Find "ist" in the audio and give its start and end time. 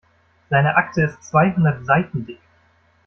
1.03-1.23